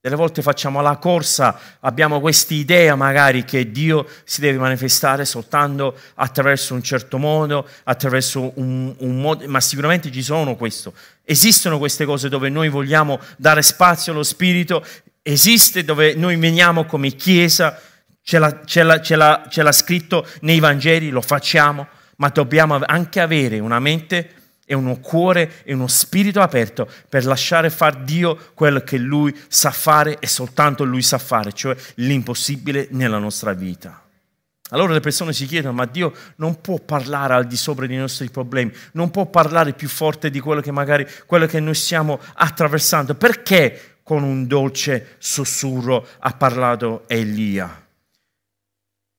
[0.04, 6.74] Delle volte facciamo la corsa, abbiamo quest'idea magari che Dio si deve manifestare soltanto attraverso
[6.74, 10.92] un certo modo, attraverso un, un modo, ma sicuramente ci sono questo.
[11.24, 14.84] Esistono queste cose dove noi vogliamo dare spazio allo Spirito,
[15.22, 17.80] esiste dove noi veniamo come Chiesa,
[18.22, 21.86] ce l'ha, ce l'ha, ce l'ha, ce l'ha scritto nei Vangeli, lo facciamo,
[22.16, 24.28] ma dobbiamo anche avere una mente
[24.66, 29.70] e uno cuore e uno spirito aperto per lasciare fare Dio quello che Lui sa
[29.70, 34.02] fare e soltanto Lui sa fare, cioè l'impossibile nella nostra vita.
[34.70, 38.30] Allora le persone si chiedono, ma Dio non può parlare al di sopra dei nostri
[38.30, 43.14] problemi, non può parlare più forte di quello che magari quello che noi stiamo attraversando.
[43.14, 47.86] Perché con un dolce sussurro ha parlato Elia?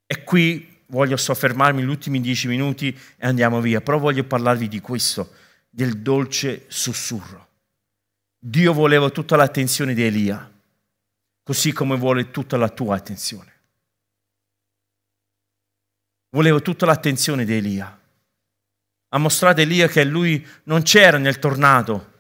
[0.08, 4.80] E qui voglio soffermarmi gli ultimi dieci minuti e andiamo via, però voglio parlarvi di
[4.80, 5.34] questo,
[5.70, 7.48] del dolce sussurro.
[8.40, 10.50] Dio voleva tutta l'attenzione di Elia,
[11.44, 13.52] così come vuole tutta la tua attenzione.
[16.30, 18.00] Voleva tutta l'attenzione di Elia.
[19.10, 22.14] Ha mostrato a Elia che lui non c'era nel tornado,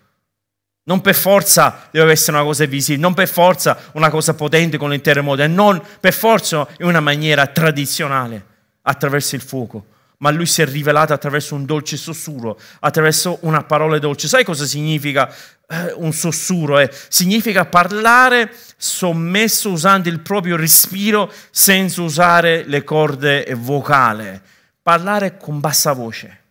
[0.83, 4.93] non per forza deve essere una cosa visibile, non per forza una cosa potente con
[4.93, 8.53] il terremoto, e non per forza in una maniera tradizionale,
[8.85, 9.85] attraverso il fuoco.
[10.17, 14.27] Ma lui si è rivelato attraverso un dolce sussurro, attraverso una parola dolce.
[14.27, 15.29] Sai cosa significa
[15.67, 16.79] eh, un sussurro?
[16.79, 16.89] Eh?
[17.09, 24.39] Significa parlare sommesso usando il proprio respiro senza usare le corde vocali.
[24.81, 26.43] Parlare con bassa voce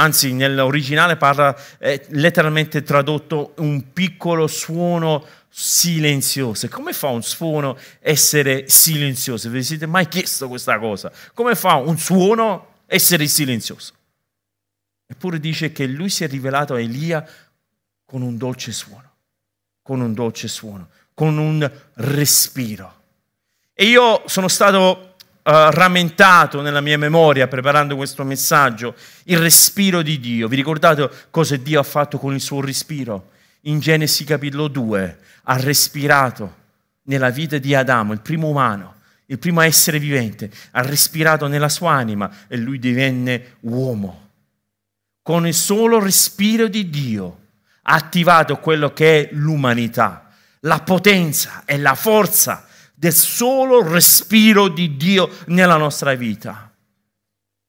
[0.00, 6.68] anzi nell'originale parla eh, letteralmente tradotto un piccolo suono silenzioso.
[6.68, 9.50] Come fa un suono essere silenzioso?
[9.50, 11.12] Vi siete mai chiesto questa cosa?
[11.34, 13.92] Come fa un suono essere silenzioso?
[15.06, 17.26] Eppure dice che lui si è rivelato a Elia
[18.04, 19.10] con un dolce suono,
[19.82, 22.98] con un dolce suono, con un respiro.
[23.74, 30.20] E io sono stato uh, rammentato nella mia memoria preparando questo messaggio il respiro di
[30.20, 30.46] Dio.
[30.46, 33.30] Vi ricordate cosa Dio ha fatto con il suo respiro?
[33.64, 36.56] In Genesi capitolo 2 ha respirato
[37.02, 38.94] nella vita di Adamo, il primo umano,
[39.26, 44.28] il primo essere vivente, ha respirato nella sua anima e lui divenne uomo.
[45.22, 47.38] Con il solo respiro di Dio
[47.82, 54.96] ha attivato quello che è l'umanità, la potenza e la forza del solo respiro di
[54.96, 56.72] Dio nella nostra vita.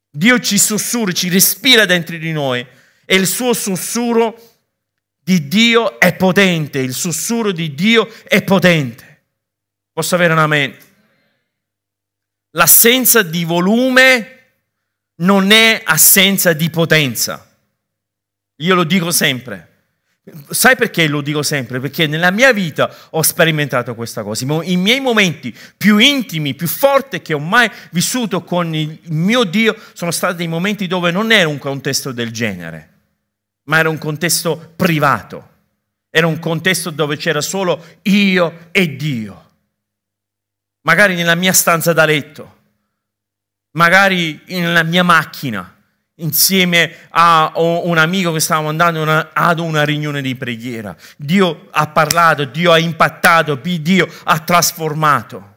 [0.10, 2.65] Dio ci sussurra, ci respira dentro di noi
[3.06, 4.50] e il suo sussurro
[5.23, 9.23] di Dio è potente, il sussurro di Dio è potente.
[9.93, 10.75] Posso avere un amen?
[12.51, 14.39] L'assenza di volume
[15.17, 17.47] non è assenza di potenza.
[18.57, 19.67] Io lo dico sempre.
[20.49, 21.79] Sai perché lo dico sempre?
[21.79, 24.45] Perché nella mia vita ho sperimentato questa cosa.
[24.63, 29.75] I miei momenti più intimi, più forti che ho mai vissuto con il mio Dio
[29.93, 32.90] sono stati dei momenti dove non era un contesto del genere,
[33.63, 35.50] ma era un contesto privato.
[36.10, 39.50] Era un contesto dove c'era solo io e Dio.
[40.82, 42.58] Magari nella mia stanza da letto,
[43.71, 45.76] magari nella mia macchina
[46.15, 50.95] insieme a un amico che stavamo andando una, ad una riunione di preghiera.
[51.17, 55.50] Dio ha parlato, Dio ha impattato, Dio ha trasformato.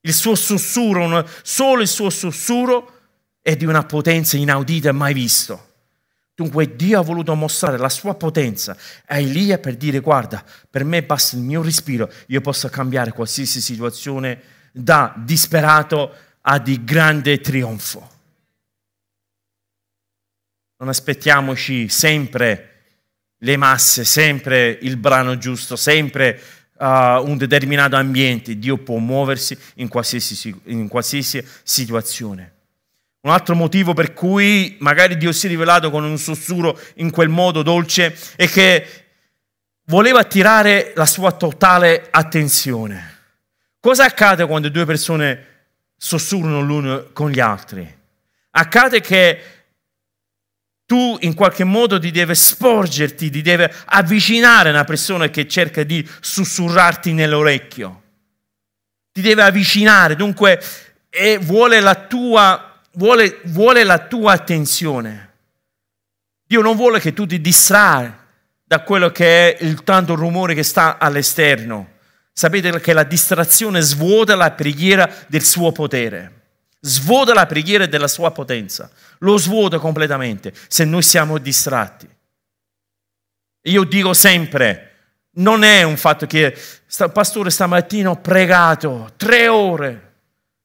[0.00, 3.00] Il suo sussurro, solo il suo sussurro
[3.40, 5.71] è di una potenza inaudita e mai visto.
[6.42, 8.76] Dunque Dio ha voluto mostrare la sua potenza
[9.06, 13.60] a Elia per dire guarda, per me basta il mio respiro, io posso cambiare qualsiasi
[13.60, 14.40] situazione
[14.72, 18.10] da disperato a di grande trionfo.
[20.78, 22.70] Non aspettiamoci sempre
[23.38, 26.40] le masse, sempre il brano giusto, sempre
[26.72, 26.84] uh,
[27.22, 28.58] un determinato ambiente.
[28.58, 32.61] Dio può muoversi in qualsiasi, in qualsiasi situazione.
[33.22, 37.28] Un altro motivo per cui magari Dio si è rivelato con un sussurro in quel
[37.28, 39.04] modo dolce è che
[39.86, 43.18] voleva attirare la sua totale attenzione.
[43.78, 45.46] Cosa accade quando due persone
[45.96, 48.00] sussurrano l'uno con gli altri?
[48.50, 49.42] Accade che
[50.84, 55.84] tu in qualche modo ti deve sporgerti, ti deve avvicinare a una persona che cerca
[55.84, 58.02] di sussurrarti nell'orecchio.
[59.12, 60.62] Ti deve avvicinare, dunque,
[61.08, 65.30] e vuole la tua, vuole, vuole la tua attenzione.
[66.44, 68.12] Dio non vuole che tu ti distrai
[68.62, 71.90] da quello che è il tanto rumore che sta all'esterno.
[72.32, 76.40] Sapete che la distrazione svuota la preghiera del suo potere
[76.84, 82.08] svuota la preghiera della sua potenza, lo svuota completamente se noi siamo distratti.
[83.66, 84.90] Io dico sempre,
[85.34, 86.56] non è un fatto che,
[87.12, 90.14] pastore, stamattina ho pregato tre ore,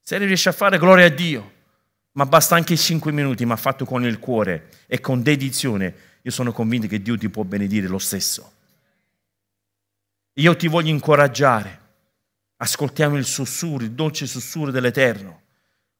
[0.01, 1.51] se riesce a fare gloria a Dio,
[2.17, 6.51] ma basta anche cinque minuti, ma fatto con il cuore e con dedizione, io sono
[6.51, 8.51] convinto che Dio ti può benedire lo stesso.
[10.33, 11.79] Io ti voglio incoraggiare,
[12.57, 15.45] ascoltiamo il sussurro, il dolce sussurro dell'Eterno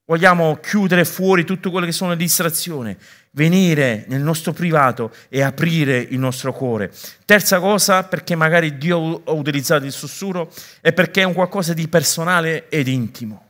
[0.09, 2.95] Vogliamo chiudere fuori tutto quello che sono le distrazioni,
[3.31, 6.93] venire nel nostro privato e aprire il nostro cuore.
[7.25, 11.89] Terza cosa, perché magari Dio ha utilizzato il sussurro, è perché è un qualcosa di
[11.89, 13.46] personale ed intimo.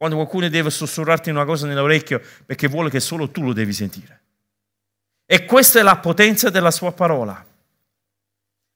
[0.00, 4.22] Quando qualcuno deve sussurrarti una cosa nell'orecchio, perché vuole che solo tu lo devi sentire.
[5.26, 7.44] E questa è la potenza della sua parola.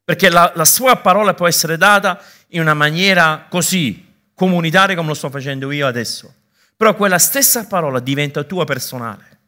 [0.05, 5.15] Perché la, la sua parola può essere data in una maniera così comunitaria come lo
[5.15, 6.31] sto facendo io adesso
[6.77, 9.39] Però quella stessa parola diventa tua personale.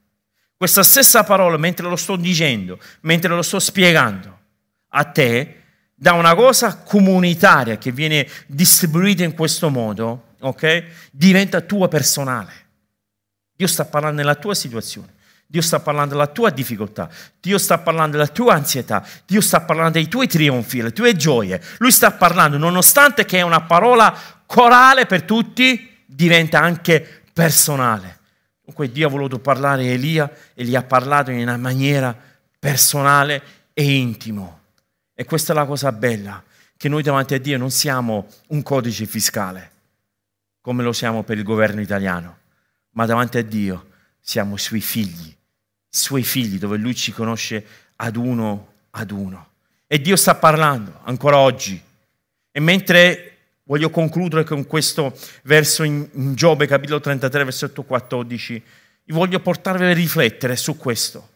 [0.57, 4.39] Questa stessa parola, mentre lo sto dicendo, mentre lo sto spiegando
[4.89, 5.63] a te,
[5.95, 10.85] da una cosa comunitaria che viene distribuita in questo modo, ok?
[11.11, 12.53] Diventa tua personale.
[13.57, 15.15] Dio sta parlando nella tua situazione.
[15.49, 17.09] Dio sta parlando della tua difficoltà,
[17.41, 21.63] Dio sta parlando della tua ansietà, Dio sta parlando dei tuoi trionfi, le tue gioie.
[21.79, 24.13] Lui sta parlando, nonostante che è una parola
[24.45, 28.19] corale per tutti, diventa anche personale.
[28.65, 32.17] Dunque Dio ha voluto parlare a Elia e gli ha parlato in una maniera
[32.59, 33.41] personale
[33.73, 34.63] e intimo.
[35.15, 36.43] E questa è la cosa bella,
[36.77, 39.71] che noi davanti a Dio non siamo un codice fiscale,
[40.67, 42.39] come lo siamo per il governo italiano,
[42.95, 43.87] ma davanti a Dio
[44.19, 45.33] siamo suoi figli,
[45.89, 47.65] suoi figli dove Lui ci conosce
[47.95, 49.51] ad uno ad uno.
[49.87, 51.81] E Dio sta parlando ancora oggi.
[52.51, 58.61] E mentre voglio concludere con questo verso in, Giobbe capitolo 33 versetto 14,
[59.11, 61.29] voglio portarvi a riflettere su questo.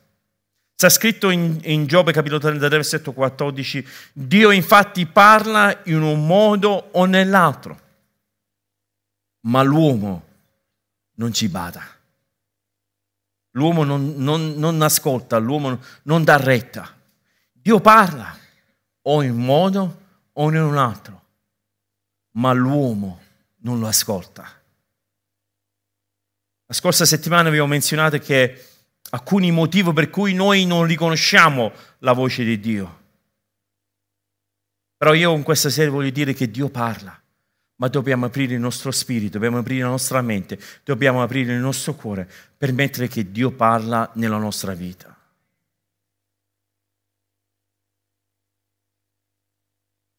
[0.75, 6.89] Sta scritto in, in Giobbe capitolo 33 versetto 14, Dio infatti parla in un modo
[6.91, 7.90] o nell'altro,
[9.43, 10.27] ma l'uomo
[11.15, 11.83] non ci bada.
[13.53, 16.95] L'uomo non, non, non ascolta, l'uomo non dà retta.
[17.53, 18.37] Dio parla
[19.03, 20.01] o in un modo
[20.33, 21.23] o in un altro,
[22.33, 23.21] ma l'uomo
[23.59, 24.45] non lo ascolta.
[26.67, 28.67] La scorsa settimana vi ho menzionato che
[29.11, 32.99] alcuni motivi per cui noi non riconosciamo la voce di Dio.
[34.97, 37.21] Però io in questa serie voglio dire che Dio parla,
[37.81, 41.95] ma dobbiamo aprire il nostro spirito, dobbiamo aprire la nostra mente, dobbiamo aprire il nostro
[41.95, 45.17] cuore, per permettere che Dio parla nella nostra vita.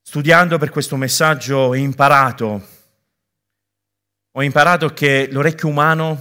[0.01, 2.67] Studiando per questo messaggio ho imparato,
[4.31, 6.19] ho imparato che l'orecchio umano,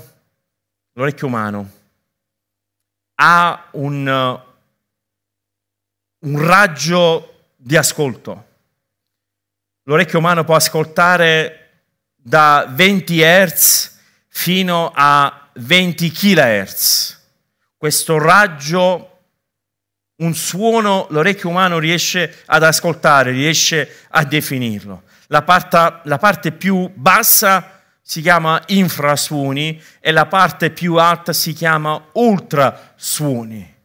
[0.92, 1.70] l'orecchio umano
[3.14, 4.42] ha un,
[6.18, 8.48] un raggio di ascolto.
[9.84, 11.56] L'orecchio umano può ascoltare
[12.14, 17.18] da 20 Hz fino a 20 kHz.
[17.76, 19.18] Questo raggio,
[20.16, 25.02] un suono, l'orecchio umano riesce ad ascoltare, riesce a definirlo.
[25.28, 31.52] La parte, la parte più bassa si chiama infrasuoni e la parte più alta si
[31.52, 33.78] chiama ultrasuoni.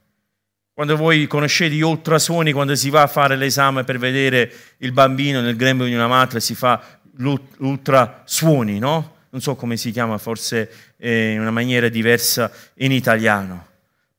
[0.76, 5.40] Quando voi conoscete gli ultrasuoni, quando si va a fare l'esame per vedere il bambino
[5.40, 9.16] nel grembo di una madre, si fa l'ultrasuoni, no?
[9.30, 13.68] Non so come si chiama, forse in una maniera diversa in italiano.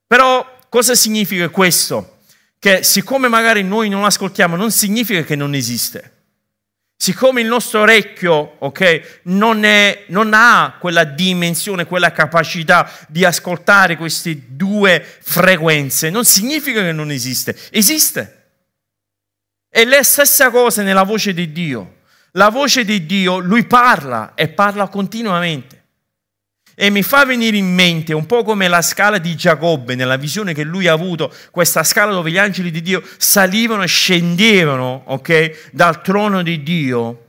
[0.07, 2.21] Però cosa significa questo?
[2.59, 6.16] Che siccome magari noi non ascoltiamo, non significa che non esiste.
[6.99, 13.97] Siccome il nostro orecchio okay, non, è, non, ha quella dimensione, quella capacità di ascoltare
[13.97, 18.33] queste due frequenze, non significa che non esiste, esiste.
[19.69, 21.97] È la stessa cosa nella voce di Dio.
[22.33, 25.76] La voce di Dio, lui parla e parla continuamente.
[26.79, 30.53] E mi fa venire in mente un po' come la scala di Giacobbe, nella visione
[30.53, 35.71] che lui ha avuto, questa scala dove gli angeli di Dio salivano e scendevano, ok,
[35.73, 37.23] dal trono di Dio.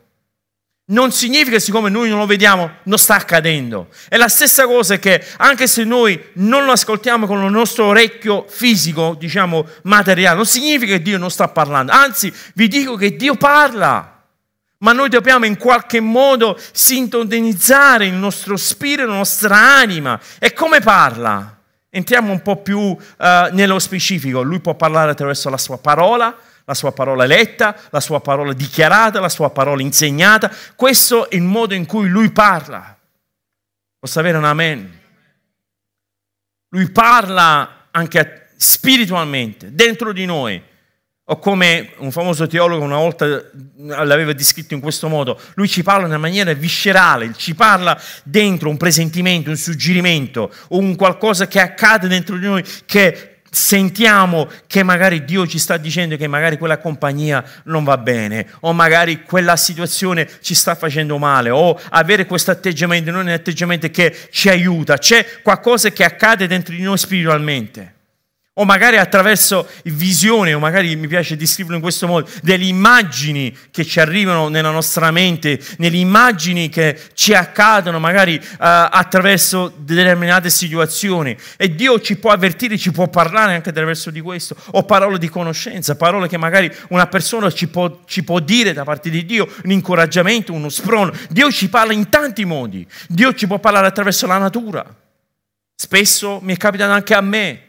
[0.87, 3.87] Non significa che siccome noi non lo vediamo, non sta accadendo.
[4.09, 8.45] È la stessa cosa che anche se noi non lo ascoltiamo con il nostro orecchio
[8.49, 11.93] fisico, diciamo materiale, non significa che Dio non sta parlando.
[11.93, 14.16] Anzi, vi dico che Dio parla
[14.79, 20.19] ma noi dobbiamo in qualche modo sintonizzare il nostro spirito, la nostra anima.
[20.39, 21.57] E come parla?
[21.89, 22.97] Entriamo un po' più uh,
[23.51, 24.41] nello specifico.
[24.41, 29.19] Lui può parlare attraverso la sua parola, la sua parola letta, la sua parola dichiarata,
[29.19, 30.51] la sua parola insegnata.
[30.75, 32.95] Questo è il modo in cui lui parla.
[33.99, 34.99] Posso avere un amen?
[36.69, 40.61] Lui parla anche spiritualmente, dentro di noi.
[41.29, 43.43] O come un famoso teologo una volta
[43.75, 48.69] l'aveva descritto in questo modo, lui ci parla in una maniera viscerale, ci parla dentro
[48.69, 55.25] un presentimento, un suggerimento, un qualcosa che accade dentro di noi che sentiamo che magari
[55.25, 60.29] Dio ci sta dicendo che magari quella compagnia non va bene o magari quella situazione
[60.39, 64.97] ci sta facendo male o avere questo atteggiamento non è un atteggiamento che ci aiuta,
[64.97, 67.95] c'è qualcosa che accade dentro di noi spiritualmente.
[68.59, 73.85] O magari attraverso visione, o magari mi piace descriverlo in questo modo, delle immagini che
[73.85, 81.37] ci arrivano nella nostra mente, nelle immagini che ci accadono magari uh, attraverso determinate situazioni.
[81.55, 85.29] E Dio ci può avvertire, ci può parlare anche attraverso di questo, o parole di
[85.29, 89.47] conoscenza, parole che magari una persona ci può, ci può dire da parte di Dio,
[89.63, 91.13] un incoraggiamento, uno sprono.
[91.29, 94.83] Dio ci parla in tanti modi, Dio ci può parlare attraverso la natura.
[95.75, 97.66] Spesso mi è capitato anche a me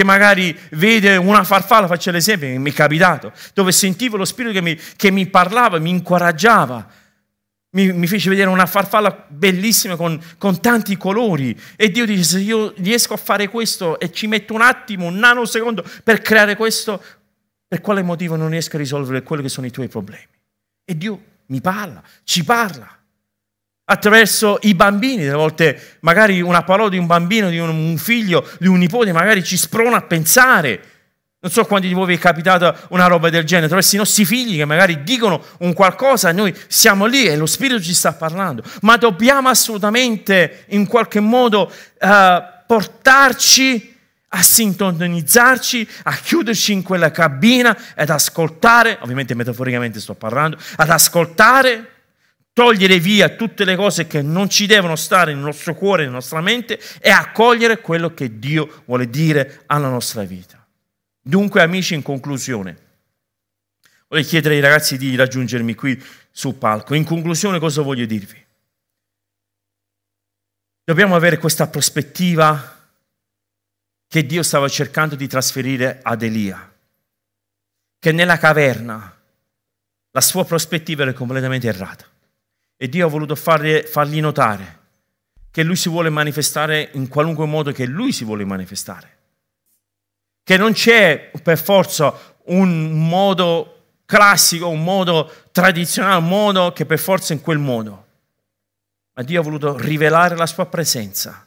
[0.00, 4.62] che magari vede una farfalla, faccio l'esempio mi è capitato, dove sentivo lo Spirito che
[4.62, 6.88] mi, che mi parlava, mi incoraggiava,
[7.72, 12.38] mi, mi, fece vedere una farfalla bellissima con, con, tanti colori e Dio dice se
[12.40, 17.02] io riesco a fare questo e ci metto un attimo, un nanosecondo per creare questo,
[17.68, 20.28] per quale motivo non riesco a risolvere quelli che sono i tuoi problemi?
[20.82, 22.99] E Dio mi parla, ci parla
[23.90, 28.68] attraverso i bambini, a volte magari una parola di un bambino, di un figlio, di
[28.68, 30.80] un nipote, magari ci sprona a pensare.
[31.40, 34.24] Non so quanti di voi vi è capitata una roba del genere, attraverso i nostri
[34.24, 38.62] figli che magari dicono un qualcosa, noi siamo lì e lo Spirito ci sta parlando,
[38.82, 42.08] ma dobbiamo assolutamente in qualche modo uh,
[42.66, 43.96] portarci
[44.28, 51.99] a sintonizzarci, a chiuderci in quella cabina ed ascoltare, ovviamente metaforicamente sto parlando, ad ascoltare
[52.52, 56.40] togliere via tutte le cose che non ci devono stare nel nostro cuore, nella nostra
[56.40, 60.66] mente e accogliere quello che Dio vuole dire alla nostra vita.
[61.20, 62.76] Dunque, amici, in conclusione,
[64.08, 66.94] vorrei chiedere ai ragazzi di raggiungermi qui sul palco.
[66.94, 68.44] In conclusione, cosa voglio dirvi?
[70.82, 72.78] Dobbiamo avere questa prospettiva
[74.08, 76.72] che Dio stava cercando di trasferire ad Elia,
[77.96, 79.16] che nella caverna
[80.10, 82.04] la sua prospettiva era completamente errata.
[82.82, 84.78] E Dio ha voluto fargli, fargli notare
[85.50, 89.18] che Lui si vuole manifestare in qualunque modo che Lui si vuole manifestare.
[90.42, 96.98] Che non c'è per forza un modo classico, un modo tradizionale, un modo che per
[96.98, 98.06] forza è in quel modo.
[99.12, 101.46] Ma Dio ha voluto rivelare la sua presenza,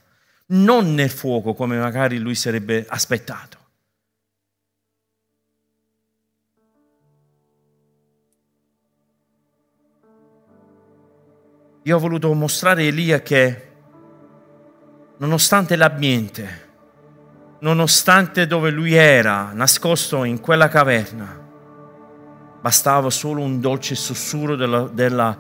[0.50, 3.58] non nel fuoco come magari lui sarebbe aspettato,
[11.86, 13.72] Io ho voluto mostrare a Elia che
[15.18, 16.70] nonostante l'ambiente,
[17.60, 21.42] nonostante dove lui era, nascosto in quella caverna,
[22.62, 25.38] bastava solo un dolce sussurro della, della,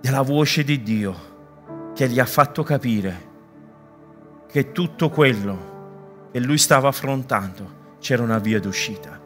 [0.00, 3.32] della voce di Dio che gli ha fatto capire
[4.50, 9.20] che tutto quello che lui stava affrontando c'era una via d'uscita.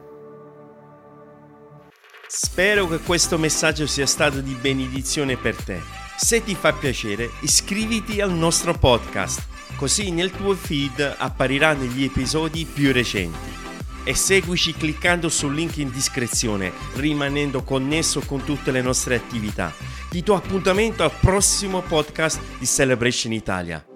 [2.27, 5.98] Spero che questo messaggio sia stato di benedizione per te.
[6.21, 9.41] Se ti fa piacere, iscriviti al nostro podcast,
[9.77, 13.47] così nel tuo feed appariranno gli episodi più recenti.
[14.03, 19.73] E seguici cliccando sul link in descrizione, rimanendo connesso con tutte le nostre attività.
[20.09, 23.88] Ti do appuntamento al prossimo podcast di Celebration Italia.